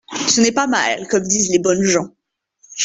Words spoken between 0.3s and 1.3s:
n’est pas mal, comme